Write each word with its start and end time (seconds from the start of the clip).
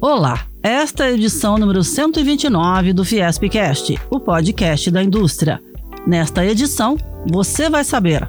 Olá, 0.00 0.46
esta 0.62 1.06
é 1.06 1.08
a 1.08 1.12
edição 1.12 1.58
número 1.58 1.82
129 1.82 2.92
do 2.92 3.04
Fiespcast, 3.04 3.98
o 4.08 4.20
podcast 4.20 4.92
da 4.92 5.02
indústria. 5.02 5.60
Nesta 6.06 6.46
edição, 6.46 6.96
você 7.28 7.68
vai 7.68 7.82
saber. 7.82 8.28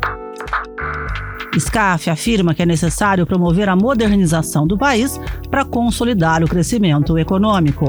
SCAF 1.55 2.09
afirma 2.09 2.55
que 2.55 2.63
é 2.63 2.65
necessário 2.65 3.23
promover 3.23 3.69
a 3.69 3.75
modernização 3.75 4.65
do 4.65 4.79
país 4.79 5.19
para 5.51 5.63
consolidar 5.63 6.43
o 6.43 6.47
crescimento 6.47 7.19
econômico. 7.19 7.85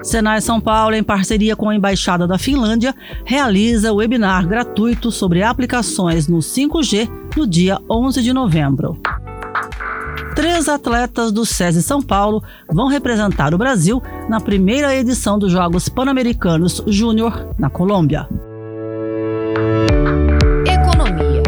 Senai 0.00 0.40
São 0.40 0.60
Paulo, 0.60 0.94
em 0.94 1.02
parceria 1.02 1.56
com 1.56 1.68
a 1.68 1.74
Embaixada 1.74 2.24
da 2.24 2.38
Finlândia, 2.38 2.94
realiza 3.24 3.92
webinar 3.92 4.46
gratuito 4.46 5.10
sobre 5.10 5.42
aplicações 5.42 6.28
no 6.28 6.38
5G 6.38 7.10
no 7.36 7.44
dia 7.44 7.80
11 7.90 8.22
de 8.22 8.32
novembro. 8.32 8.96
Três 10.34 10.68
atletas 10.68 11.30
do 11.30 11.46
SESI 11.46 11.80
São 11.80 12.02
Paulo 12.02 12.42
vão 12.68 12.88
representar 12.88 13.54
o 13.54 13.58
Brasil 13.58 14.02
na 14.28 14.40
primeira 14.40 14.94
edição 14.94 15.38
dos 15.38 15.52
Jogos 15.52 15.88
Pan-Americanos 15.88 16.82
Júnior 16.88 17.54
na 17.56 17.70
Colômbia. 17.70 18.28
Economia. 20.66 21.42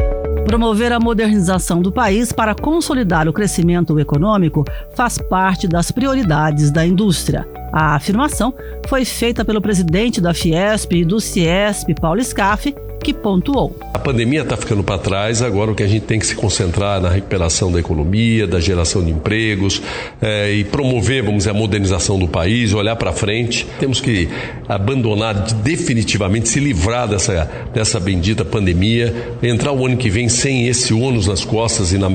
Promover 0.46 0.92
a 0.92 1.00
modernização 1.00 1.82
do 1.82 1.90
país 1.90 2.30
para 2.30 2.54
consolidar 2.54 3.28
o 3.28 3.32
crescimento 3.32 3.98
econômico 3.98 4.64
faz 4.94 5.18
parte 5.18 5.66
das 5.66 5.90
prioridades 5.90 6.70
da 6.70 6.86
indústria. 6.86 7.44
A 7.72 7.96
afirmação 7.96 8.54
foi 8.86 9.04
feita 9.04 9.44
pelo 9.44 9.60
presidente 9.60 10.20
da 10.20 10.32
Fiesp 10.32 10.92
e 10.92 11.04
do 11.04 11.20
Ciesp, 11.20 11.92
Paulo 12.00 12.22
Scaff, 12.22 12.72
que 13.06 13.14
pontuou. 13.14 13.78
A 13.94 14.00
pandemia 14.00 14.42
está 14.42 14.56
ficando 14.56 14.82
para 14.82 14.98
trás, 14.98 15.40
agora 15.40 15.70
o 15.70 15.76
que 15.76 15.82
a 15.84 15.86
gente 15.86 16.06
tem 16.06 16.18
que 16.18 16.26
se 16.26 16.34
concentrar 16.34 17.00
na 17.00 17.08
recuperação 17.08 17.70
da 17.70 17.78
economia, 17.78 18.48
da 18.48 18.58
geração 18.58 19.04
de 19.04 19.12
empregos 19.12 19.80
é, 20.20 20.50
e 20.50 20.64
promover, 20.64 21.22
vamos 21.22 21.44
dizer, 21.44 21.50
a 21.50 21.54
modernização 21.54 22.18
do 22.18 22.26
país, 22.26 22.74
olhar 22.74 22.96
para 22.96 23.12
frente. 23.12 23.64
Temos 23.78 24.00
que 24.00 24.28
abandonar 24.68 25.34
definitivamente, 25.62 26.48
se 26.48 26.58
livrar 26.58 27.06
dessa, 27.06 27.48
dessa 27.72 28.00
bendita 28.00 28.44
pandemia, 28.44 29.14
entrar 29.40 29.70
o 29.70 29.86
ano 29.86 29.96
que 29.96 30.10
vem 30.10 30.28
sem 30.28 30.66
esse 30.66 30.92
ônus 30.92 31.28
nas 31.28 31.44
costas 31.44 31.92
e 31.92 31.98
na, 31.98 32.08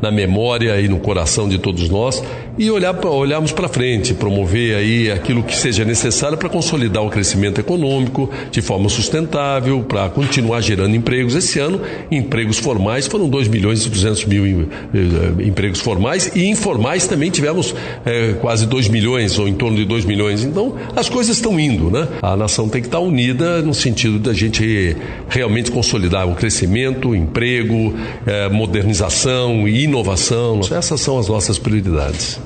na 0.00 0.10
memória 0.10 0.80
e 0.80 0.88
no 0.88 1.00
coração 1.00 1.50
de 1.50 1.58
todos 1.58 1.90
nós 1.90 2.22
e 2.60 2.70
olhar, 2.70 2.94
olharmos 3.06 3.52
para 3.52 3.68
frente, 3.68 4.12
promover 4.12 4.76
aí 4.76 5.10
aquilo 5.10 5.42
que 5.42 5.56
seja 5.56 5.82
necessário 5.82 6.36
para 6.36 6.48
consolidar 6.48 7.02
o 7.02 7.08
crescimento 7.08 7.58
econômico 7.58 8.30
de 8.50 8.60
forma 8.60 8.86
sustentável, 8.90 9.82
para 9.82 10.10
continuar 10.30 10.60
gerando 10.60 10.94
empregos. 10.94 11.34
Esse 11.34 11.58
ano, 11.58 11.80
empregos 12.08 12.58
formais 12.58 13.08
foram 13.08 13.28
2 13.28 13.48
milhões 13.48 13.84
e 13.84 13.90
200 13.90 14.24
mil 14.26 14.68
eh, 14.94 15.44
empregos 15.44 15.80
formais 15.80 16.30
e 16.36 16.46
informais 16.46 17.08
também 17.08 17.30
tivemos 17.30 17.74
eh, 18.06 18.36
quase 18.40 18.64
2 18.64 18.88
milhões 18.88 19.36
ou 19.40 19.48
em 19.48 19.54
torno 19.54 19.76
de 19.76 19.84
2 19.84 20.04
milhões. 20.04 20.44
Então, 20.44 20.76
as 20.94 21.08
coisas 21.08 21.36
estão 21.36 21.58
indo, 21.58 21.90
né? 21.90 22.06
A 22.22 22.36
nação 22.36 22.68
tem 22.68 22.80
que 22.80 22.86
estar 22.86 23.00
unida 23.00 23.60
no 23.60 23.74
sentido 23.74 24.20
da 24.20 24.32
gente 24.32 24.96
realmente 25.28 25.72
consolidar 25.72 26.28
o 26.28 26.36
crescimento, 26.36 27.12
emprego, 27.12 27.92
eh, 28.24 28.48
modernização 28.48 29.66
e 29.66 29.82
inovação. 29.82 30.60
Essas 30.70 31.00
são 31.00 31.18
as 31.18 31.28
nossas 31.28 31.58
prioridades. 31.58 32.38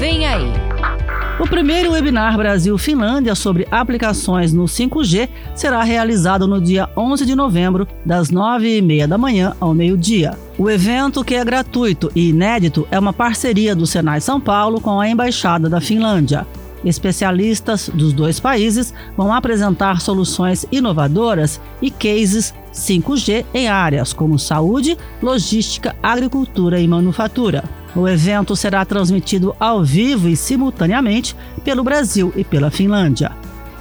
Vem 0.00 0.24
aí. 0.24 0.59
O 1.40 1.48
primeiro 1.48 1.92
webinar 1.92 2.36
Brasil-Finlândia 2.36 3.34
sobre 3.34 3.66
aplicações 3.70 4.52
no 4.52 4.64
5G 4.64 5.26
será 5.54 5.82
realizado 5.82 6.46
no 6.46 6.60
dia 6.60 6.86
11 6.94 7.24
de 7.24 7.34
novembro, 7.34 7.88
das 8.04 8.30
9h30 8.30 9.06
da 9.06 9.16
manhã 9.16 9.56
ao 9.58 9.72
meio-dia. 9.72 10.36
O 10.58 10.68
evento, 10.68 11.24
que 11.24 11.34
é 11.34 11.42
gratuito 11.42 12.12
e 12.14 12.28
inédito, 12.28 12.86
é 12.90 12.98
uma 12.98 13.14
parceria 13.14 13.74
do 13.74 13.86
Senai 13.86 14.20
São 14.20 14.38
Paulo 14.38 14.82
com 14.82 15.00
a 15.00 15.08
Embaixada 15.08 15.66
da 15.66 15.80
Finlândia. 15.80 16.46
Especialistas 16.84 17.88
dos 17.88 18.12
dois 18.12 18.38
países 18.38 18.92
vão 19.16 19.32
apresentar 19.32 20.02
soluções 20.02 20.66
inovadoras 20.70 21.58
e 21.80 21.90
cases 21.90 22.52
5G 22.70 23.46
em 23.54 23.66
áreas 23.66 24.12
como 24.12 24.38
saúde, 24.38 24.98
logística, 25.22 25.96
agricultura 26.02 26.78
e 26.78 26.86
manufatura. 26.86 27.64
O 27.94 28.08
evento 28.08 28.54
será 28.54 28.84
transmitido 28.84 29.54
ao 29.58 29.82
vivo 29.82 30.28
e 30.28 30.36
simultaneamente 30.36 31.36
pelo 31.64 31.82
Brasil 31.82 32.32
e 32.36 32.44
pela 32.44 32.70
Finlândia. 32.70 33.32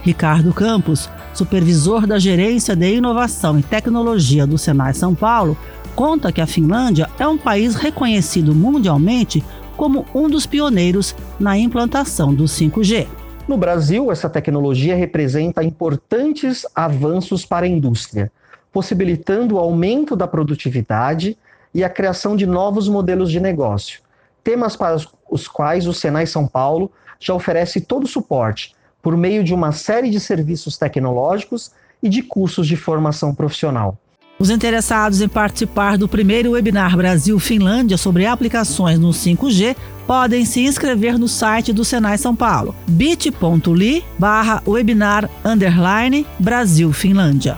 Ricardo 0.02 0.52
Campos, 0.54 1.10
supervisor 1.34 2.08
da 2.08 2.18
Gerência 2.18 2.76
de 2.76 2.96
Inovação 2.96 3.60
e 3.60 3.64
Tecnologia 3.64 4.48
do 4.48 4.58
Senai 4.58 4.94
São 4.94 5.14
Paulo, 5.14 5.56
conta 5.96 6.32
que 6.32 6.42
a 6.42 6.48
Finlândia 6.48 7.08
é 7.20 7.28
um 7.28 7.38
país 7.38 7.76
reconhecido 7.76 8.56
mundialmente 8.56 9.44
como 9.78 10.06
um 10.14 10.28
dos 10.28 10.46
pioneiros 10.46 11.16
na 11.40 11.58
implantação 11.58 12.34
do 12.34 12.46
5G. 12.46 13.08
No 13.48 13.58
Brasil, 13.58 14.12
essa 14.12 14.30
tecnologia 14.30 14.96
representa 14.96 15.64
importantes 15.64 16.66
avanços 16.74 17.46
para 17.46 17.66
a 17.66 17.70
indústria, 17.70 18.32
possibilitando 18.72 19.56
o 19.56 19.60
aumento 19.60 20.16
da 20.16 20.28
produtividade 20.28 21.38
e 21.74 21.84
a 21.84 21.90
criação 21.90 22.36
de 22.36 22.46
novos 22.46 22.88
modelos 22.88 23.32
de 23.32 23.40
negócio, 23.40 24.02
temas 24.44 24.76
para 24.76 24.98
os 25.30 25.48
quais 25.48 25.88
o 25.88 25.94
Senai 25.94 26.26
São 26.26 26.48
Paulo 26.48 26.92
já 27.20 27.34
oferece 27.34 27.82
todo 27.82 28.06
o 28.06 28.08
suporte 28.08 28.76
por 29.02 29.16
meio 29.16 29.44
de 29.44 29.54
uma 29.54 29.72
série 29.72 30.10
de 30.10 30.20
serviços 30.20 30.78
tecnológicos 30.78 31.72
e 32.02 32.10
de 32.10 32.22
cursos 32.22 32.68
de 32.68 32.76
formação 32.76 33.34
profissional. 33.34 33.98
Os 34.40 34.50
interessados 34.50 35.20
em 35.20 35.28
participar 35.28 35.98
do 35.98 36.08
primeiro 36.08 36.52
webinar 36.52 36.96
Brasil-Finlândia 36.96 37.98
sobre 37.98 38.26
aplicações 38.26 38.98
no 38.98 39.10
5G 39.10 39.76
podem 40.08 40.46
se 40.46 40.62
inscrever 40.62 41.20
no 41.20 41.28
site 41.28 41.74
do 41.74 41.84
Senai 41.84 42.18
São 42.18 42.34
Paulo, 42.34 42.74
bit.ly 42.88 44.04
barra 44.18 44.64
webinar 44.66 45.30
underline 45.44 46.26
Brasil-Finlândia. 46.40 47.58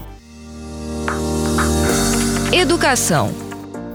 Educação. 2.52 3.51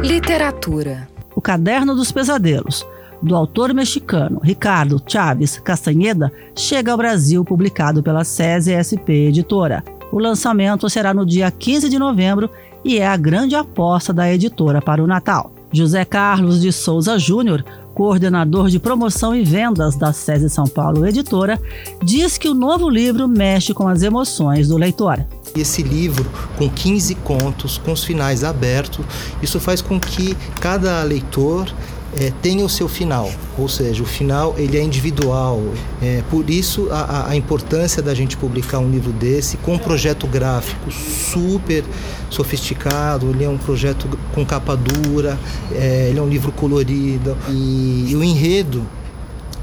Literatura. 0.09 1.07
O 1.35 1.39
Caderno 1.39 1.93
dos 1.93 2.11
Pesadelos, 2.11 2.83
do 3.21 3.35
autor 3.35 3.75
mexicano 3.75 4.41
Ricardo 4.43 4.99
Chaves 5.05 5.59
Castanheda, 5.59 6.33
chega 6.55 6.91
ao 6.91 6.97
Brasil 6.97 7.45
publicado 7.45 8.01
pela 8.01 8.23
SESI 8.23 8.73
SP 8.73 9.29
Editora. 9.29 9.83
O 10.11 10.17
lançamento 10.17 10.89
será 10.89 11.13
no 11.13 11.23
dia 11.23 11.51
15 11.51 11.89
de 11.89 11.99
novembro 11.99 12.49
e 12.83 12.97
é 12.97 13.05
a 13.05 13.15
grande 13.15 13.53
aposta 13.53 14.11
da 14.11 14.33
editora 14.33 14.81
para 14.81 15.03
o 15.03 15.05
Natal. 15.05 15.51
José 15.71 16.03
Carlos 16.03 16.59
de 16.59 16.71
Souza 16.71 17.19
Júnior, 17.19 17.63
coordenador 17.93 18.67
de 18.67 18.79
promoção 18.79 19.35
e 19.35 19.43
vendas 19.43 19.95
da 19.95 20.11
SESI 20.11 20.49
São 20.49 20.65
Paulo 20.65 21.05
Editora, 21.05 21.61
diz 22.01 22.35
que 22.35 22.49
o 22.49 22.55
novo 22.55 22.89
livro 22.89 23.27
mexe 23.27 23.75
com 23.75 23.87
as 23.87 24.01
emoções 24.01 24.69
do 24.69 24.77
leitor. 24.77 25.23
Esse 25.55 25.83
livro, 25.83 26.29
com 26.57 26.69
15 26.69 27.15
contos, 27.15 27.77
com 27.77 27.91
os 27.91 28.03
finais 28.03 28.43
abertos, 28.43 29.05
isso 29.41 29.59
faz 29.59 29.81
com 29.81 29.99
que 29.99 30.35
cada 30.59 31.01
leitor 31.03 31.71
é, 32.17 32.31
tenha 32.41 32.65
o 32.65 32.69
seu 32.69 32.87
final, 32.87 33.29
ou 33.57 33.67
seja, 33.67 34.01
o 34.01 34.05
final 34.05 34.55
ele 34.57 34.77
é 34.77 34.81
individual. 34.81 35.61
É, 36.01 36.23
por 36.29 36.49
isso 36.49 36.87
a, 36.91 37.29
a, 37.29 37.35
importância 37.35 38.01
da 38.01 38.13
gente 38.13 38.35
publicar 38.35 38.79
um 38.79 38.89
livro 38.89 39.11
desse 39.11 39.57
com 39.57 39.73
um 39.73 39.77
projeto 39.77 40.25
gráfico 40.25 40.91
super 40.91 41.83
sofisticado. 42.29 43.29
Ele 43.29 43.43
é 43.43 43.49
um 43.49 43.57
projeto 43.57 44.07
com 44.33 44.45
capa 44.45 44.75
dura, 44.75 45.37
é, 45.71 46.07
ele 46.09 46.19
é 46.19 46.21
um 46.21 46.29
livro 46.29 46.51
colorido 46.51 47.37
e, 47.49 48.07
e 48.09 48.15
o 48.15 48.23
enredo 48.23 48.85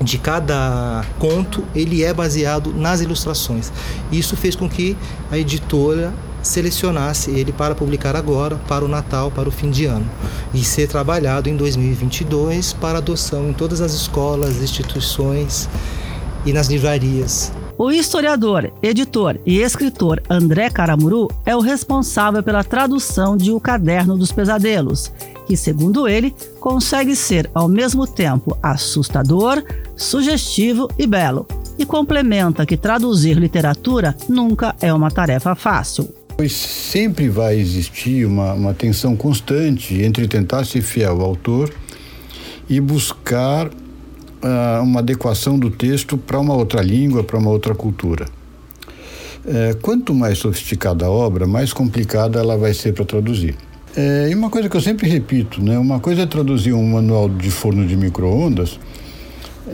de 0.01 0.19
cada 0.19 1.05
conto 1.19 1.65
ele 1.75 2.03
é 2.05 2.13
baseado 2.13 2.73
nas 2.73 3.01
ilustrações. 3.01 3.73
Isso 4.13 4.37
fez 4.37 4.55
com 4.55 4.69
que 4.69 4.97
a 5.31 5.39
editora 5.39 6.13
selecionasse 6.43 7.31
ele 7.31 7.53
para 7.53 7.75
publicar 7.75 8.15
agora, 8.15 8.57
para 8.69 8.85
o 8.85 8.89
Natal, 8.89 9.31
para 9.31 9.49
o 9.49 9.53
fim 9.53 9.71
de 9.71 9.85
ano, 9.85 10.09
e 10.55 10.63
ser 10.63 10.87
trabalhado 10.87 11.49
em 11.49 11.57
2022 11.57 12.73
para 12.75 12.99
adoção 12.99 13.49
em 13.49 13.53
todas 13.53 13.81
as 13.81 13.93
escolas, 13.93 14.63
instituições 14.63 15.69
e 16.45 16.53
nas 16.53 16.69
livrarias. 16.69 17.53
O 17.79 17.93
historiador, 17.93 18.73
editor 18.83 19.39
e 19.45 19.61
escritor 19.61 20.23
André 20.31 20.71
Caramuru 20.71 21.29
é 21.45 21.55
o 21.55 21.61
responsável 21.61 22.43
pela 22.43 22.65
tradução 22.65 23.37
de 23.37 23.53
O 23.53 23.61
Caderno 23.61 24.17
dos 24.17 24.33
Pesadelos, 24.33 25.13
que, 25.47 25.59
segundo 25.59 26.09
ele, 26.09 26.35
consegue 26.59 27.15
ser 27.15 27.51
ao 27.53 27.69
mesmo 27.69 28.07
tempo 28.07 28.57
assustador, 28.63 29.63
sugestivo 29.97 30.89
e 30.99 31.07
belo. 31.07 31.47
E 31.79 31.85
complementa 31.85 32.65
que 32.65 32.77
traduzir 32.77 33.37
literatura 33.37 34.17
nunca 34.29 34.75
é 34.81 34.93
uma 34.93 35.11
tarefa 35.11 35.55
fácil. 35.55 36.09
Pois 36.37 36.53
sempre 36.53 37.29
vai 37.29 37.59
existir 37.59 38.27
uma, 38.27 38.53
uma 38.53 38.75
tensão 38.75 39.17
constante 39.17 39.95
entre 40.03 40.29
tentar 40.29 40.65
ser 40.65 40.83
fiel 40.83 41.21
ao 41.21 41.29
autor 41.29 41.73
e 42.69 42.81
buscar 42.81 43.69
uh, 43.69 44.83
uma 44.83 45.01
adequação 45.01 45.59
do 45.59 45.71
texto 45.71 46.19
para 46.19 46.39
uma 46.39 46.55
outra 46.55 46.83
língua, 46.83 47.25
para 47.25 47.39
uma 47.39 47.51
outra 47.51 47.75
cultura. 47.75 48.27
É, 49.49 49.75
quanto 49.81 50.13
mais 50.13 50.39
sofisticada 50.39 51.07
a 51.07 51.11
obra, 51.11 51.47
mais 51.47 51.73
complicada 51.73 52.41
ela 52.41 52.57
vai 52.57 52.75
ser 52.75 52.93
para 52.93 53.05
traduzir. 53.05 53.55
É, 53.97 54.29
e 54.29 54.35
uma 54.35 54.51
coisa 54.51 54.69
que 54.69 54.77
eu 54.77 54.81
sempre 54.81 55.09
repito, 55.09 55.63
né? 55.63 55.79
Uma 55.79 56.01
coisa 56.01 56.23
é 56.23 56.27
traduzir 56.27 56.73
um 56.73 56.85
manual 56.85 57.29
de 57.29 57.51
forno 57.51 57.87
de 57.87 57.97
micro-ondas, 57.97 58.79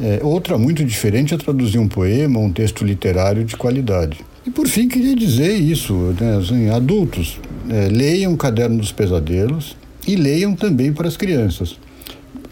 é, 0.00 0.21
outra 0.23 0.56
muito 0.56 0.85
diferente 0.85 1.35
é 1.35 1.37
traduzir 1.37 1.79
um 1.79 1.89
poema, 1.89 2.39
um 2.39 2.50
texto 2.50 2.85
literário 2.85 3.44
de 3.44 3.56
qualidade. 3.56 4.21
E 4.47 4.50
por 4.50 4.67
fim, 4.67 4.89
queria 4.89 5.15
dizer 5.15 5.55
isso, 5.55 5.94
né, 6.19 6.37
assim, 6.37 6.71
adultos, 6.71 7.39
é, 7.69 7.89
leiam 7.89 8.33
o 8.33 8.37
Caderno 8.37 8.79
dos 8.79 8.91
Pesadelos 8.91 9.77
e 10.06 10.17
leiam 10.17 10.55
também 10.55 10.93
para 10.93 11.06
as 11.06 11.17
crianças. 11.17 11.79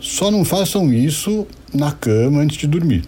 Só 0.00 0.30
não 0.30 0.44
façam 0.44 0.92
isso 0.92 1.46
na 1.74 1.92
cama 1.92 2.40
antes 2.40 2.56
de 2.56 2.66
dormir, 2.66 3.04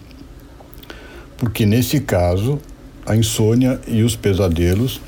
porque 1.37 1.65
nesse 1.65 1.99
caso 1.99 2.59
a 3.05 3.15
insônia 3.15 3.79
e 3.87 4.03
os 4.03 4.15
pesadelos 4.15 5.01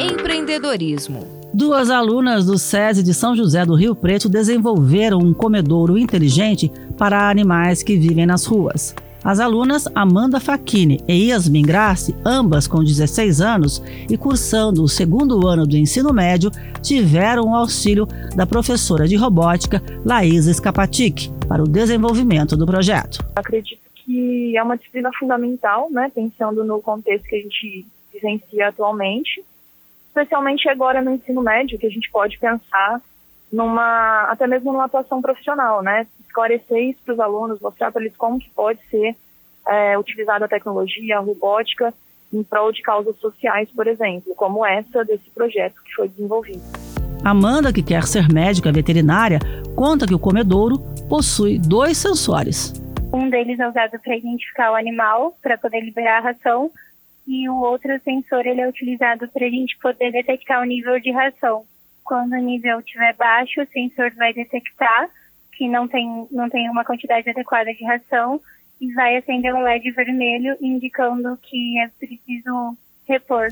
Empreendedorismo 0.00 1.37
Duas 1.52 1.88
alunas 1.88 2.44
do 2.44 2.58
SESI 2.58 3.02
de 3.02 3.14
São 3.14 3.34
José 3.34 3.64
do 3.64 3.74
Rio 3.74 3.96
Preto 3.96 4.28
desenvolveram 4.28 5.18
um 5.18 5.32
comedouro 5.32 5.96
inteligente 5.96 6.70
para 6.96 7.30
animais 7.30 7.82
que 7.82 7.96
vivem 7.96 8.26
nas 8.26 8.44
ruas. 8.44 8.94
As 9.24 9.40
alunas 9.40 9.88
Amanda 9.94 10.38
Facchini 10.40 11.00
e 11.08 11.30
Yasmin 11.30 11.62
Grassi, 11.62 12.14
ambas 12.24 12.68
com 12.68 12.84
16 12.84 13.40
anos 13.40 13.82
e 14.08 14.16
cursando 14.16 14.82
o 14.82 14.88
segundo 14.88 15.48
ano 15.48 15.66
do 15.66 15.76
ensino 15.76 16.12
médio, 16.12 16.50
tiveram 16.82 17.44
o 17.44 17.54
auxílio 17.54 18.06
da 18.36 18.46
professora 18.46 19.08
de 19.08 19.16
robótica 19.16 19.82
Laísa 20.04 20.52
Scapatic 20.52 21.30
para 21.48 21.62
o 21.62 21.68
desenvolvimento 21.68 22.56
do 22.56 22.66
projeto. 22.66 23.24
Acredito 23.34 23.80
que 23.94 24.56
é 24.56 24.62
uma 24.62 24.76
disciplina 24.76 25.10
fundamental, 25.18 25.90
né, 25.90 26.12
pensando 26.14 26.62
no 26.62 26.80
contexto 26.80 27.24
que 27.24 27.36
a 27.36 27.40
gente 27.40 27.86
vivencia 28.12 28.68
atualmente 28.68 29.42
especialmente 30.18 30.68
agora 30.68 31.00
no 31.00 31.12
ensino 31.12 31.40
médio, 31.40 31.78
que 31.78 31.86
a 31.86 31.90
gente 31.90 32.10
pode 32.10 32.38
pensar 32.38 33.00
numa, 33.52 34.24
até 34.24 34.46
mesmo 34.46 34.72
numa 34.72 34.86
atuação 34.86 35.22
profissional, 35.22 35.82
né? 35.82 36.06
Esclarecer 36.26 36.90
isso 36.90 36.98
para 37.04 37.14
os 37.14 37.20
alunos, 37.20 37.60
mostrar 37.60 37.92
para 37.92 38.02
eles 38.02 38.16
como 38.16 38.38
que 38.38 38.50
pode 38.50 38.80
ser 38.90 39.14
é, 39.66 39.96
utilizada 39.96 40.44
a 40.44 40.48
tecnologia, 40.48 41.18
a 41.18 41.20
robótica, 41.20 41.94
em 42.32 42.42
prol 42.42 42.72
de 42.72 42.82
causas 42.82 43.16
sociais, 43.16 43.70
por 43.70 43.86
exemplo, 43.86 44.34
como 44.34 44.66
essa 44.66 45.04
desse 45.04 45.30
projeto 45.30 45.76
que 45.84 45.94
foi 45.94 46.08
desenvolvido. 46.08 46.60
Amanda, 47.24 47.72
que 47.72 47.82
quer 47.82 48.04
ser 48.04 48.28
médica 48.28 48.70
veterinária, 48.72 49.38
conta 49.74 50.06
que 50.06 50.14
o 50.14 50.18
comedouro 50.18 50.78
possui 51.08 51.58
dois 51.58 51.96
sensores. 51.96 52.72
Um 53.12 53.30
deles 53.30 53.58
é 53.58 53.68
usado 53.68 53.98
para 54.02 54.16
identificar 54.16 54.72
o 54.72 54.74
animal, 54.74 55.34
para 55.42 55.56
poder 55.56 55.80
liberar 55.80 56.18
a 56.18 56.32
ração, 56.32 56.70
e 57.28 57.46
o 57.46 57.56
outro 57.56 57.90
sensor 58.02 58.46
ele 58.46 58.62
é 58.62 58.68
utilizado 58.68 59.28
para 59.28 59.46
a 59.46 59.50
gente 59.50 59.76
poder 59.78 60.10
detectar 60.10 60.62
o 60.62 60.64
nível 60.64 60.98
de 60.98 61.12
ração. 61.12 61.62
Quando 62.02 62.32
o 62.32 62.40
nível 62.40 62.80
estiver 62.80 63.14
baixo, 63.16 63.60
o 63.60 63.66
sensor 63.66 64.10
vai 64.16 64.32
detectar 64.32 65.10
que 65.52 65.68
não 65.68 65.86
tem, 65.86 66.26
não 66.30 66.48
tem 66.48 66.70
uma 66.70 66.84
quantidade 66.84 67.28
adequada 67.28 67.70
de 67.74 67.84
ração 67.84 68.40
e 68.80 68.90
vai 68.94 69.18
acender 69.18 69.54
um 69.54 69.62
LED 69.62 69.90
vermelho 69.90 70.56
indicando 70.62 71.38
que 71.42 71.78
é 71.80 71.88
preciso 71.98 72.78
repor. 73.06 73.48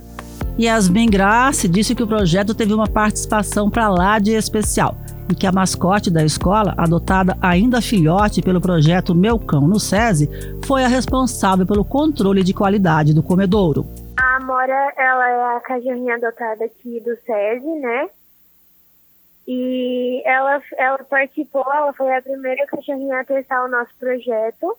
Yasmin 0.58 1.10
Grace 1.10 1.68
disse 1.68 1.94
que 1.94 2.02
o 2.02 2.06
projeto 2.06 2.54
teve 2.54 2.72
uma 2.72 2.88
participação 2.88 3.68
para 3.68 3.90
lá 3.90 4.18
de 4.18 4.32
especial 4.32 4.96
que 5.34 5.46
a 5.46 5.52
mascote 5.52 6.10
da 6.10 6.24
escola, 6.24 6.74
adotada 6.76 7.36
ainda 7.40 7.82
filhote 7.82 8.42
pelo 8.42 8.60
projeto 8.60 9.14
Meu 9.14 9.38
Cão 9.38 9.66
no 9.66 9.80
SESI, 9.80 10.28
foi 10.64 10.84
a 10.84 10.88
responsável 10.88 11.66
pelo 11.66 11.84
controle 11.84 12.42
de 12.42 12.54
qualidade 12.54 13.14
do 13.14 13.22
comedouro. 13.22 13.86
A 14.16 14.36
Amora, 14.36 14.92
ela 14.96 15.28
é 15.28 15.56
a 15.56 15.60
cachorrinha 15.60 16.14
adotada 16.16 16.64
aqui 16.64 17.00
do 17.00 17.16
SESI, 17.16 17.80
né? 17.80 18.08
E 19.48 20.22
ela, 20.24 20.60
ela 20.76 20.98
participou, 20.98 21.64
ela 21.72 21.92
foi 21.92 22.14
a 22.16 22.22
primeira 22.22 22.66
cachorrinha 22.66 23.20
a 23.20 23.24
testar 23.24 23.64
o 23.64 23.68
nosso 23.68 23.94
projeto 23.98 24.76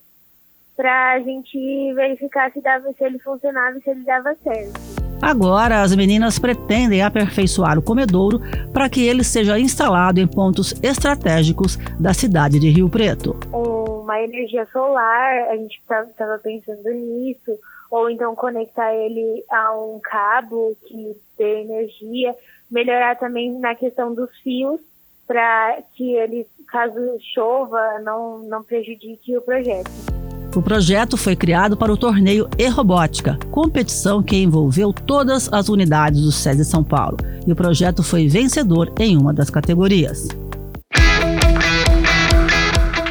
para 0.76 1.14
a 1.14 1.20
gente 1.20 1.94
verificar 1.96 2.52
se, 2.52 2.62
dava, 2.62 2.92
se 2.94 3.04
ele 3.04 3.18
funcionava 3.20 3.78
e 3.78 3.82
se 3.82 3.90
ele 3.90 4.04
dava 4.04 4.36
certo. 4.44 5.07
Agora, 5.22 5.82
as 5.82 5.96
meninas 5.96 6.38
pretendem 6.38 7.02
aperfeiçoar 7.02 7.78
o 7.78 7.82
comedouro 7.82 8.40
para 8.72 8.90
que 8.90 9.06
ele 9.06 9.24
seja 9.24 9.60
instalado 9.60 10.20
em 10.20 10.28
pontos 10.28 10.74
estratégicos 10.84 11.78
da 12.00 12.14
cidade 12.14 12.60
de 12.60 12.70
Rio 12.70 12.88
Preto. 12.88 13.36
Uma 13.52 14.22
energia 14.22 14.66
solar, 14.72 15.50
a 15.50 15.58
gente 15.58 15.82
estava 15.82 16.38
pensando 16.38 16.90
nisso, 16.92 17.58
ou 17.90 18.10
então 18.10 18.36
conectar 18.36 18.94
ele 18.94 19.44
a 19.50 19.78
um 19.78 20.00
cabo 20.00 20.78
que 20.88 21.16
dê 21.38 21.62
energia, 21.62 22.36
melhorar 22.70 23.16
também 23.16 23.58
na 23.60 23.76
questão 23.76 24.14
dos 24.14 24.30
fios 24.44 24.80
para 25.26 25.80
que 25.96 26.16
ele, 26.16 26.48
caso 26.68 27.00
chova, 27.34 28.00
não, 28.00 28.40
não 28.40 28.64
prejudique 28.64 29.36
o 29.36 29.42
projeto. 29.42 30.17
O 30.58 30.62
projeto 30.62 31.18
foi 31.18 31.36
criado 31.36 31.78
para 31.78 31.94
o 31.94 31.96
torneio 31.96 32.50
E-Robótica, 32.58 33.38
competição 33.52 34.24
que 34.24 34.36
envolveu 34.36 34.92
todas 34.92 35.48
as 35.54 35.70
unidades 35.70 36.24
do 36.24 36.32
SESI 36.32 36.66
São 36.66 36.84
Paulo, 36.84 37.16
e 37.46 37.52
o 37.52 37.56
projeto 37.56 38.02
foi 38.02 38.28
vencedor 38.28 38.92
em 39.00 39.16
uma 39.16 39.32
das 39.32 39.52
categorias. 39.52 40.28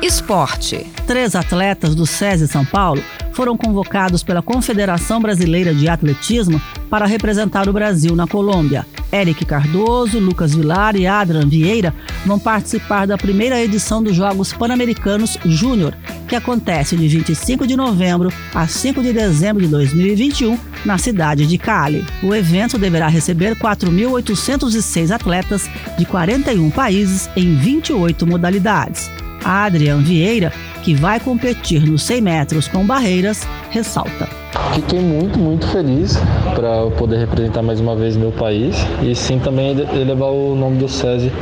Esporte. 0.03 0.85
Três 1.07 1.37
atletas 1.37 1.95
do 1.95 2.05
SESI 2.05 2.49
São 2.49 2.65
Paulo 2.65 3.01
foram 3.33 3.57
convocados 3.57 4.25
pela 4.25 4.43
Confederação 4.43 5.21
Brasileira 5.21 5.73
de 5.73 5.89
Atletismo 5.89 6.61
para 6.91 7.07
representar 7.07 7.69
o 7.69 7.73
Brasil 7.73 8.17
na 8.17 8.27
Colômbia. 8.27 8.85
Eric 9.17 9.47
Cardoso, 9.47 10.19
Lucas 10.19 10.55
Vilar 10.55 10.95
e 10.95 11.07
Adrian 11.07 11.49
Vieira 11.49 11.95
vão 12.27 12.39
participar 12.39 13.07
da 13.07 13.17
primeira 13.17 13.59
edição 13.63 14.03
dos 14.03 14.15
Jogos 14.15 14.53
Pan-Americanos 14.53 15.39
Júnior, 15.43 15.97
que 16.29 16.37
acontece 16.37 16.97
de 16.97 17.09
25 17.09 17.67
de 17.67 17.77
novembro 17.77 18.31
a 18.55 18.67
5 18.67 19.03
de 19.03 19.15
dezembro 19.15 19.63
de 19.63 19.69
2021 19.69 20.59
na 20.85 20.99
cidade 20.99 21.47
de 21.47 21.57
Cali. 21.57 22.05
O 22.23 22.35
evento 22.35 22.79
deverá 22.79 23.09
receber 23.09 23.57
4.806 23.57 25.11
atletas 25.11 25.71
de 25.97 26.05
41 26.05 26.71
países 26.71 27.31
em 27.35 27.57
28 27.57 28.27
modalidades. 28.27 29.11
Adrian 29.43 30.03
Vieira, 30.03 30.53
que 30.87 30.95
vai 30.95 31.19
competir 31.19 31.85
nos 31.85 32.05
100 32.05 32.21
metros 32.21 32.69
com 32.69 32.87
barreiras, 32.87 33.45
ressalta. 33.71 34.29
Fiquei 34.73 35.01
muito, 35.01 35.37
muito 35.37 35.67
feliz 35.67 36.17
para 36.55 36.89
poder 36.97 37.19
representar 37.19 37.61
mais 37.61 37.81
uma 37.81 37.97
vez 37.97 38.17
meu 38.17 38.31
país 38.31 38.77
e 39.03 39.13
sim 39.13 39.41
também 39.41 39.77
elevar 39.81 40.31
o 40.31 40.55
nome 40.55 40.79
do 40.79 40.89
SESI 40.89 41.33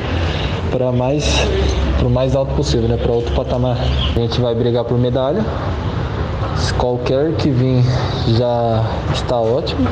para 0.71 0.91
mais 0.91 1.47
para 1.99 2.07
o 2.07 2.11
mais 2.11 2.35
alto 2.35 2.55
possível, 2.55 2.89
né, 2.89 2.97
para 2.97 3.13
outro 3.13 3.35
patamar. 3.35 3.77
A 4.17 4.19
gente 4.19 4.41
vai 4.41 4.55
brigar 4.55 4.83
por 4.85 4.99
medalha. 4.99 5.45
Qualquer 6.79 7.35
que 7.35 7.51
vir 7.51 7.85
já 8.39 8.83
está 9.13 9.39
ótimo, 9.39 9.87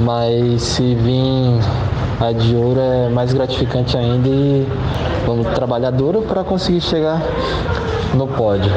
mas 0.00 0.60
se 0.60 0.94
vir 0.94 1.58
a 2.20 2.32
de 2.32 2.54
ouro 2.54 2.80
é 2.80 3.08
mais 3.08 3.32
gratificante 3.32 3.96
ainda 3.96 4.28
e 4.28 4.68
vamos 5.26 5.46
trabalhar 5.54 5.90
duro 5.90 6.20
para 6.20 6.44
conseguir 6.44 6.82
chegar 6.82 7.22
no 8.14 8.26
pódio. 8.28 8.70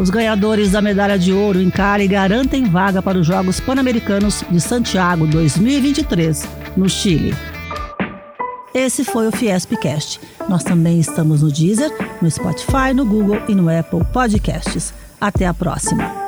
Os 0.00 0.10
ganhadores 0.10 0.72
da 0.72 0.82
medalha 0.82 1.18
de 1.18 1.32
ouro 1.32 1.60
em 1.60 1.70
Cali 1.70 2.08
garantem 2.08 2.64
vaga 2.64 3.02
para 3.02 3.18
os 3.18 3.26
Jogos 3.26 3.60
Pan-Americanos 3.60 4.44
de 4.50 4.60
Santiago 4.60 5.26
2023, 5.26 6.48
no 6.76 6.88
Chile. 6.88 7.34
Esse 8.74 9.04
foi 9.04 9.28
o 9.28 9.32
Fiespcast. 9.32 10.18
Nós 10.48 10.64
também 10.64 10.98
estamos 10.98 11.42
no 11.42 11.52
Deezer, 11.52 11.90
no 12.22 12.30
Spotify, 12.30 12.94
no 12.94 13.04
Google 13.04 13.42
e 13.48 13.54
no 13.54 13.68
Apple 13.68 14.04
Podcasts. 14.12 14.94
Até 15.20 15.46
a 15.46 15.52
próxima. 15.52 16.21